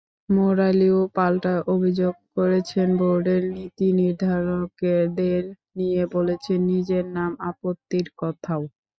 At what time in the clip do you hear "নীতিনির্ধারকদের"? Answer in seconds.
3.55-5.43